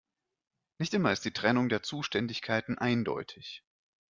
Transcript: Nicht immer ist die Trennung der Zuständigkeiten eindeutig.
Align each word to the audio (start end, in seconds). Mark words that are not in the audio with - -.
Nicht 0.79 0.95
immer 0.95 1.11
ist 1.11 1.25
die 1.25 1.31
Trennung 1.31 1.69
der 1.69 1.83
Zuständigkeiten 1.83 2.75
eindeutig. 2.79 3.63